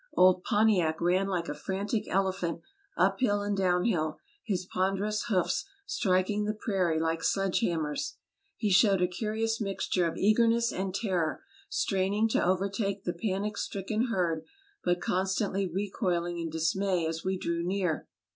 [0.17, 2.61] Old Pontiac ran like a frantic elephant
[2.97, 8.15] up hill and down hill, his ponderous hoofs striking the prairie like sledge hammers.
[8.57, 13.59] He showed a curious mix ture of eagerness and terror, straining to overtake the panic
[13.59, 14.43] stricken herd,
[14.83, 18.07] but constantly recoiling in dismay as we drew near.